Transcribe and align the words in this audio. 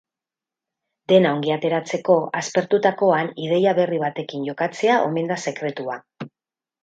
Dena 1.11 1.33
ongi 1.35 1.51
ateratzeko, 1.55 2.15
aspertutakoan 2.39 3.29
ideia 3.49 3.75
berri 3.81 4.01
batekin 4.05 4.49
jokatzea 4.49 4.95
omen 5.11 5.29
da 5.33 5.37
sekretua. 5.45 6.01